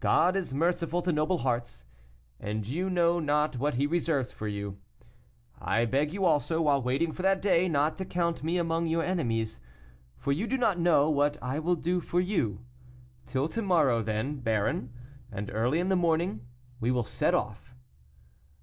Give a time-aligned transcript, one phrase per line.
[0.00, 1.86] God is merciful to noble hearts,
[2.38, 4.76] and you know not what He reserves for you.
[5.58, 9.02] I beg you also, while waiting for that day, not to count me among your
[9.02, 9.58] enemies,
[10.18, 12.60] for you do not know what I will do for you.
[13.24, 14.92] Till to morrow, then, baron,
[15.32, 16.42] and early in the morning
[16.78, 17.74] we will set off."